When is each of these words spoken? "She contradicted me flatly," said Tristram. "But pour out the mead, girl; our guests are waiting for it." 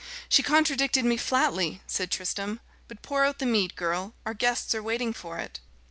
"She 0.27 0.41
contradicted 0.41 1.05
me 1.05 1.15
flatly," 1.15 1.83
said 1.85 2.09
Tristram. 2.09 2.59
"But 2.87 3.03
pour 3.03 3.23
out 3.23 3.37
the 3.37 3.45
mead, 3.45 3.75
girl; 3.75 4.15
our 4.25 4.33
guests 4.33 4.73
are 4.73 4.81
waiting 4.81 5.13
for 5.13 5.37
it." 5.37 5.59